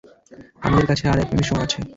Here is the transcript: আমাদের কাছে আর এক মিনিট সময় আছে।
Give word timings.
আমাদের 0.61 0.85
কাছে 0.87 1.03
আর 1.07 1.17
এক 1.19 1.27
মিনিট 1.31 1.45
সময় 1.47 1.65
আছে। 1.67 1.79